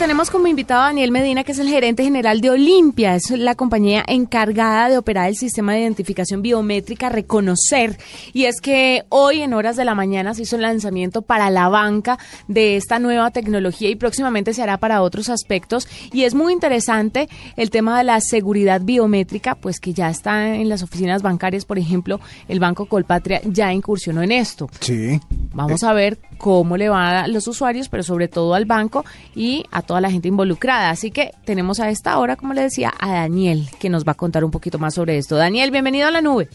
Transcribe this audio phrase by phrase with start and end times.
[0.00, 3.54] Tenemos como invitado a Daniel Medina, que es el gerente general de Olimpia, es la
[3.54, 7.98] compañía encargada de operar el sistema de identificación biométrica Reconocer.
[8.32, 11.68] Y es que hoy en horas de la mañana se hizo el lanzamiento para la
[11.68, 15.86] banca de esta nueva tecnología y próximamente se hará para otros aspectos.
[16.14, 20.70] Y es muy interesante el tema de la seguridad biométrica, pues que ya está en
[20.70, 24.70] las oficinas bancarias, por ejemplo, el Banco Colpatria ya incursionó en esto.
[24.80, 25.20] Sí.
[25.52, 29.04] Vamos a ver cómo le va a los usuarios, pero sobre todo al banco
[29.34, 30.90] y a toda la gente involucrada.
[30.90, 34.16] Así que tenemos a esta hora, como le decía, a Daniel, que nos va a
[34.16, 35.36] contar un poquito más sobre esto.
[35.36, 36.48] Daniel, bienvenido a la nube.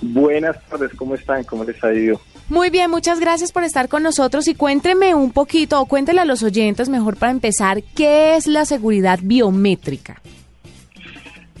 [0.00, 1.44] Buenas tardes, ¿cómo están?
[1.44, 2.20] ¿Cómo les ha ido?
[2.48, 6.24] Muy bien, muchas gracias por estar con nosotros y cuénteme un poquito, o cuéntele a
[6.24, 10.20] los oyentes mejor para empezar, ¿qué es la seguridad biométrica?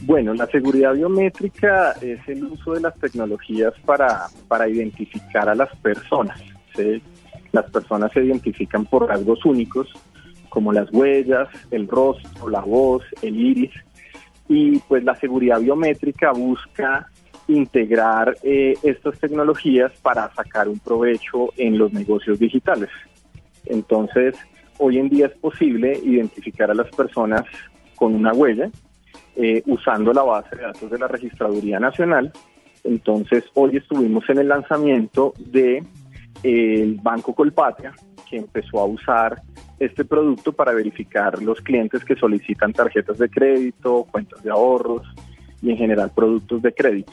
[0.02, 5.74] Bueno, la seguridad biométrica es el uso de las tecnologías para, para identificar a las
[5.76, 6.40] personas.
[7.52, 9.88] Las personas se identifican por rasgos únicos
[10.48, 13.72] como las huellas, el rostro, la voz, el iris.
[14.48, 17.08] Y pues la seguridad biométrica busca
[17.48, 22.90] integrar eh, estas tecnologías para sacar un provecho en los negocios digitales.
[23.64, 24.34] Entonces,
[24.78, 27.44] hoy en día es posible identificar a las personas
[27.96, 28.70] con una huella
[29.36, 32.30] eh, usando la base de datos de la Registraduría Nacional.
[32.84, 35.82] Entonces, hoy estuvimos en el lanzamiento de
[36.42, 37.92] el Banco Colpatria,
[38.28, 39.42] que empezó a usar
[39.78, 45.02] este producto para verificar los clientes que solicitan tarjetas de crédito, cuentas de ahorros
[45.60, 47.12] y en general productos de crédito.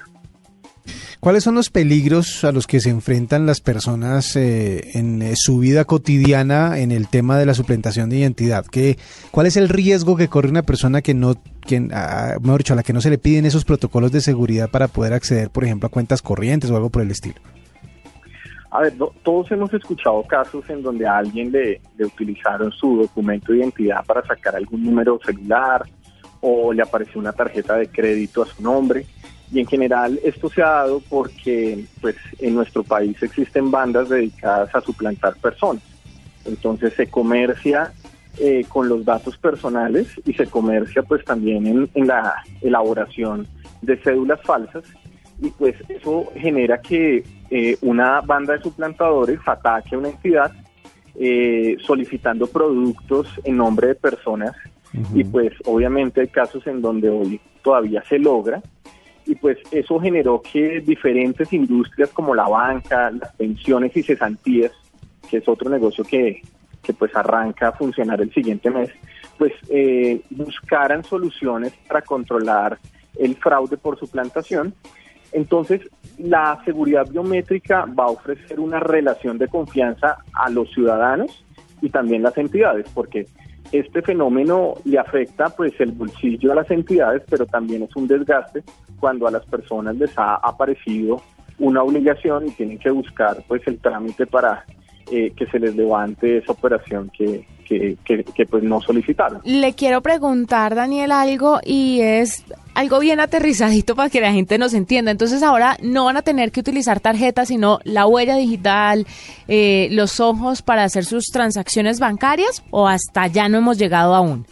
[1.20, 5.84] ¿Cuáles son los peligros a los que se enfrentan las personas eh, en su vida
[5.84, 8.66] cotidiana en el tema de la suplantación de identidad?
[8.66, 8.98] ¿Qué,
[9.30, 11.36] ¿Cuál es el riesgo que corre una persona que no,
[11.68, 14.70] que, ah, mejor dicho, a la que no se le piden esos protocolos de seguridad
[14.70, 17.42] para poder acceder, por ejemplo, a cuentas corrientes o algo por el estilo?
[18.72, 18.94] A ver,
[19.24, 24.24] todos hemos escuchado casos en donde a alguien le, utilizaron su documento de identidad para
[24.24, 25.84] sacar algún número celular
[26.42, 29.06] o le apareció una tarjeta de crédito a su nombre.
[29.52, 34.74] Y en general esto se ha dado porque pues, en nuestro país existen bandas dedicadas
[34.76, 35.82] a suplantar personas.
[36.46, 37.92] Entonces se comercia
[38.38, 43.48] eh, con los datos personales y se comercia pues también en la elaboración
[43.82, 44.84] de cédulas falsas
[45.42, 50.52] y pues eso genera que eh, una banda de suplantadores ataque a una entidad
[51.16, 54.56] eh, solicitando productos en nombre de personas.
[55.14, 58.62] Y pues obviamente hay casos en donde hoy todavía se logra.
[59.26, 64.72] Y pues eso generó que diferentes industrias como la banca, las pensiones y cesantías,
[65.30, 66.42] que es otro negocio que,
[66.82, 68.90] que pues arranca a funcionar el siguiente mes,
[69.38, 72.80] pues eh, buscaran soluciones para controlar
[73.20, 74.74] el fraude por suplantación
[75.32, 75.82] entonces,
[76.18, 81.46] la seguridad biométrica va a ofrecer una relación de confianza a los ciudadanos
[81.82, 83.28] y también las entidades, porque
[83.72, 88.64] este fenómeno le afecta pues el bolsillo a las entidades, pero también es un desgaste
[89.00, 91.22] cuando a las personas les ha aparecido
[91.60, 94.66] una obligación y tienen que buscar pues el trámite para
[95.12, 99.42] eh, que se les levante esa operación que, que, que, pues no solicitaron.
[99.44, 102.44] Le quiero preguntar, Daniel, algo y es
[102.74, 105.12] algo bien aterrizadito para que la gente nos entienda.
[105.12, 109.06] Entonces ahora no van a tener que utilizar tarjetas, sino la huella digital,
[109.48, 114.46] eh, los ojos para hacer sus transacciones bancarias o hasta ya no hemos llegado aún.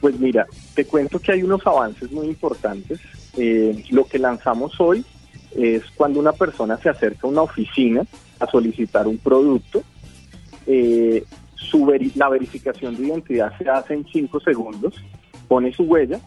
[0.00, 3.00] Pues mira, te cuento que hay unos avances muy importantes.
[3.36, 5.04] Eh, lo que lanzamos hoy
[5.56, 8.02] es cuando una persona se acerca a una oficina
[8.38, 9.82] a solicitar un producto,
[10.66, 11.24] eh,
[12.14, 14.94] la verificación de identidad se hace en 5 segundos,
[15.48, 16.20] pone su huella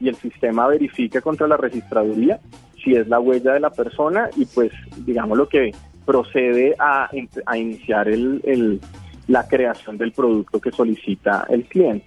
[0.00, 2.40] y el sistema verifica contra la registraduría
[2.82, 5.72] si es la huella de la persona y pues digamos lo que
[6.04, 7.08] procede a,
[7.56, 8.80] iniciar el,
[9.26, 12.06] la creación del producto que solicita el cliente.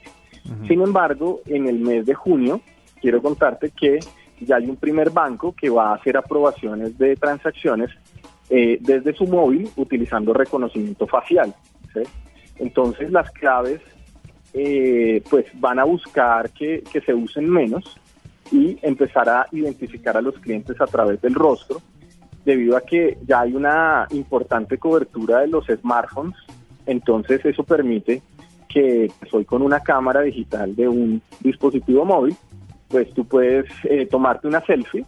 [0.66, 2.62] Sin embargo, en el mes de junio,
[3.02, 4.00] quiero contarte que
[4.40, 7.90] ya hay un primer banco que va a hacer aprobaciones de transacciones
[8.50, 11.54] eh, desde su móvil utilizando reconocimiento facial.
[12.60, 13.82] Entonces las claves
[14.54, 17.98] eh, pues van a buscar que, se usen menos
[18.52, 21.82] y empezar a identificar a los clientes a través del rostro,
[22.46, 26.36] debido a que ya hay una importante cobertura de los smartphones,
[26.86, 28.22] entonces eso permite
[28.70, 32.36] que soy con una cámara digital de un dispositivo móvil,
[32.88, 35.06] pues tú puedes eh, tomarte una selfie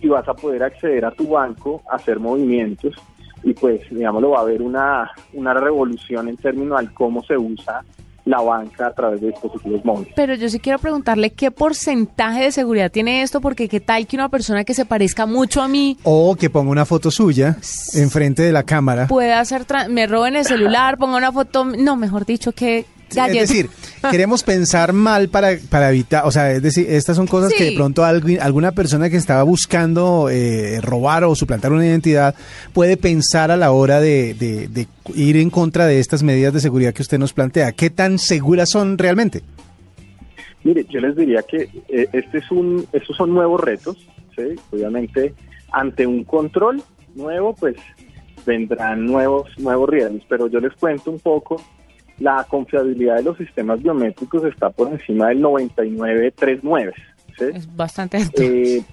[0.00, 2.94] y vas a poder acceder a tu banco, hacer movimientos
[3.44, 7.84] y pues, digámoslo, va a haber una, una revolución en términos al cómo se usa
[8.26, 10.14] la banca a través de dispositivos móviles.
[10.16, 14.16] Pero yo sí quiero preguntarle qué porcentaje de seguridad tiene esto, porque qué tal que
[14.16, 17.58] una persona que se parezca mucho a mí O que ponga una foto suya
[17.94, 19.08] enfrente de la cámara.
[19.08, 22.52] pueda hacer, tra- me roben el celular, ponga una foto, no, mejor dicho,
[23.42, 23.68] Es decir,
[24.10, 27.76] queremos pensar mal para, para evitar, o sea, es decir, estas son cosas que de
[27.76, 32.34] pronto alguien- alguna persona que estaba buscando eh, robar o suplantar una identidad
[32.72, 36.60] puede pensar a la hora de, de- de ir en contra de estas medidas de
[36.60, 37.72] seguridad que usted nos plantea.
[37.72, 39.42] ¿Qué tan seguras son realmente?
[40.64, 43.98] Mire, yo les diría que eh, este es un, estos son nuevos retos,
[44.34, 44.42] ¿sí?
[44.70, 45.34] Obviamente,
[45.72, 46.82] ante un control
[47.14, 47.76] nuevo, pues
[48.46, 51.62] vendrán nuevos, nuevos riesgos, pero yo les cuento un poco,
[52.18, 56.92] la confiabilidad de los sistemas biométricos está por encima del 99.39,
[57.38, 57.44] ¿sí?
[57.54, 58.42] Es bastante alto.
[58.42, 58.84] Eh,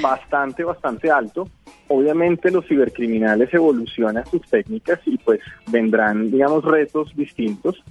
[0.00, 1.48] bastante, bastante alto.
[1.88, 7.82] Obviamente los cibercriminales evolucionan sus técnicas y pues vendrán, digamos, retos distintos,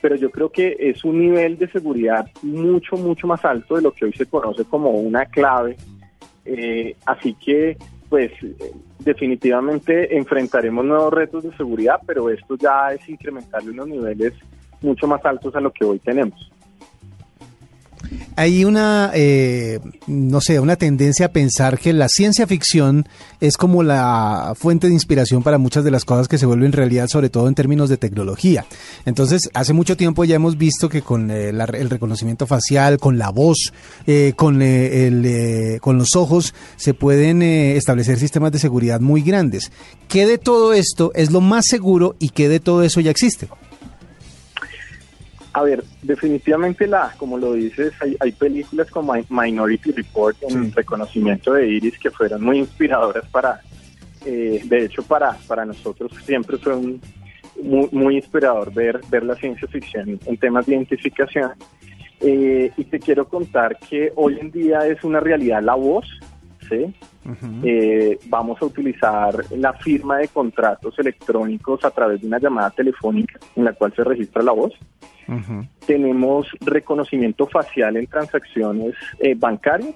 [0.00, 3.92] pero yo creo que es un nivel de seguridad mucho, mucho más alto de lo
[3.92, 5.76] que hoy se conoce como una clave.
[6.44, 7.76] Eh, así que,
[8.08, 8.32] pues,
[9.04, 14.34] definitivamente enfrentaremos nuevos retos de seguridad, pero esto ya es incrementarle unos niveles
[14.80, 16.51] mucho más altos a lo que hoy tenemos.
[18.36, 23.06] Hay una, eh, no sé, una tendencia a pensar que la ciencia ficción
[23.40, 27.08] es como la fuente de inspiración para muchas de las cosas que se vuelven realidad,
[27.08, 28.64] sobre todo en términos de tecnología.
[29.04, 33.30] Entonces, hace mucho tiempo ya hemos visto que con eh, el reconocimiento facial, con la
[33.30, 33.72] voz,
[34.06, 39.22] eh, con, eh, el, eh, con los ojos, se pueden establecer sistemas de seguridad muy
[39.22, 39.70] grandes.
[40.08, 43.48] ¿Qué de todo esto es lo más seguro y qué de todo eso ya existe?
[45.54, 51.52] A ver, definitivamente la, como lo dices, hay, hay películas como Minority Report en reconocimiento
[51.52, 53.60] de iris que fueron muy inspiradoras para,
[54.24, 57.00] eh, de hecho para, para nosotros siempre fue un,
[57.62, 61.52] muy, muy inspirador ver, ver la ciencia ficción en temas de identificación.
[62.20, 66.06] Eh, y te quiero contar que hoy en día es una realidad la voz,
[66.68, 66.94] ¿sí?
[67.64, 73.38] Eh, vamos a utilizar la firma de contratos electrónicos a través de una llamada telefónica
[73.56, 74.72] en la cual se registra la voz.
[75.86, 79.94] Tenemos reconocimiento facial en transacciones eh, bancarias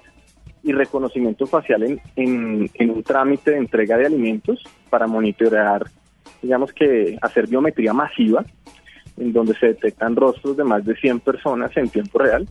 [0.63, 5.85] y reconocimiento facial en, en, en un trámite de entrega de alimentos para monitorear,
[6.41, 8.43] digamos que hacer biometría masiva,
[9.17, 12.47] en donde se detectan rostros de más de 100 personas en tiempo real.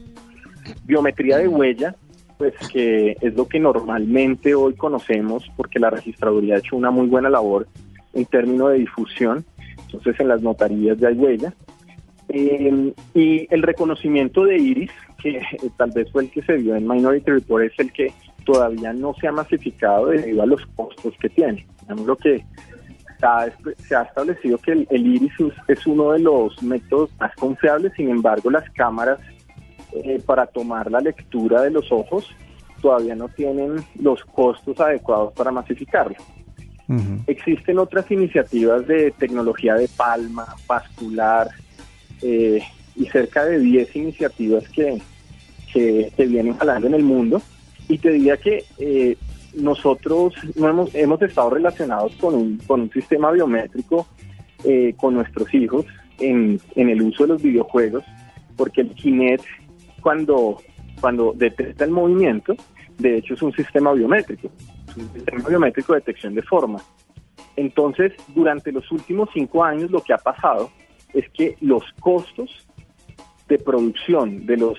[0.84, 1.94] Biometría de huella,
[2.38, 7.06] pues que es lo que normalmente hoy conocemos porque la registraduría ha hecho una muy
[7.06, 7.66] buena labor
[8.12, 9.44] en términos de difusión.
[9.86, 11.54] Entonces en las notarías ya hay huella.
[12.28, 14.90] Eh, y el reconocimiento de iris,
[15.22, 15.44] que eh,
[15.76, 18.12] tal vez fue el que se vio en Minority Report, es el que
[18.44, 21.66] todavía no se ha masificado debido a los costos que tiene.
[21.82, 22.44] Digamos lo que
[23.88, 25.32] se ha establecido que el, el iris
[25.68, 29.18] es- uno de los métodos más confiables, sin embargo las cámaras
[29.92, 32.28] eh, para tomar la lectura de los ojos
[32.82, 36.16] todavía no tienen los costos adecuados para masificarlo.
[37.26, 41.48] Existen otras iniciativas de tecnología de palma, vascular,
[42.22, 42.60] eh,
[42.94, 45.00] y cerca de 10 iniciativas que,
[45.72, 47.42] que, vienen jalando en el mundo.
[47.88, 49.16] Y te diría que eh,
[49.54, 54.06] nosotros no hemos, hemos estado relacionados con un, con un sistema biométrico
[54.64, 55.84] eh, con nuestros hijos
[56.18, 58.04] en, en el uso de los videojuegos,
[58.56, 59.44] porque el Kinect,
[60.00, 60.62] cuando,
[61.00, 62.54] cuando detecta el movimiento,
[62.98, 64.50] de hecho es un sistema biométrico,
[64.96, 66.80] un sistema biométrico de detección de forma.
[67.56, 70.70] Entonces, durante los últimos cinco años lo que ha pasado
[71.16, 72.50] es que los costos
[73.48, 74.78] de producción de los,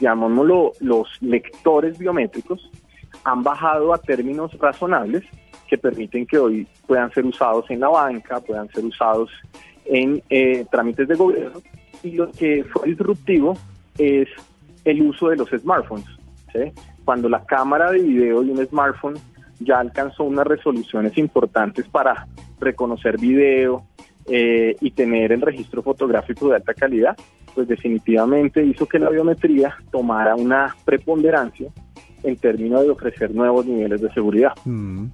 [0.00, 2.70] llamémoslo, los lectores biométricos
[3.24, 5.24] han bajado a términos razonables
[5.68, 9.30] que permiten que hoy puedan ser usados en la banca, puedan ser usados
[9.86, 11.62] en eh, trámites de gobierno.
[12.02, 13.56] Y lo que fue disruptivo
[13.96, 14.28] es
[14.84, 16.06] el uso de los smartphones.
[16.52, 16.70] ¿sí?
[17.06, 19.14] Cuando la cámara de video de un smartphone
[19.60, 22.26] ya alcanzó unas resoluciones importantes para
[22.60, 23.86] reconocer video
[24.26, 27.16] eh, y tener el registro fotográfico de alta calidad,
[27.54, 31.68] pues definitivamente hizo que la biometría tomara una preponderancia
[32.22, 34.52] en términos de ofrecer nuevos niveles de seguridad.
[34.64, 35.06] Mm.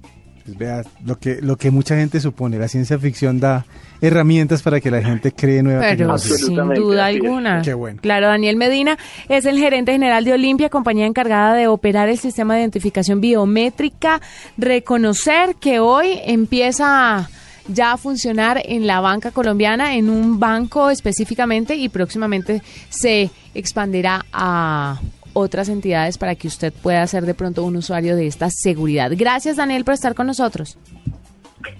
[0.45, 3.65] Pues vea, lo que, lo que mucha gente supone, la ciencia ficción da
[4.01, 7.61] herramientas para que la gente cree nueva Pero sin duda alguna.
[7.61, 7.99] Qué bueno.
[8.01, 8.97] Claro, Daniel Medina
[9.27, 14.21] es el gerente general de Olimpia, compañía encargada de operar el sistema de identificación biométrica.
[14.57, 17.29] Reconocer que hoy empieza
[17.69, 24.25] ya a funcionar en la banca colombiana, en un banco específicamente y próximamente se expandirá
[24.33, 24.99] a
[25.33, 29.11] otras entidades para que usted pueda ser de pronto un usuario de esta seguridad.
[29.15, 30.77] Gracias Daniel por estar con nosotros.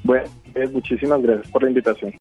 [0.04, 2.14] Bueno, eh, muchísimas gracias por la invitación.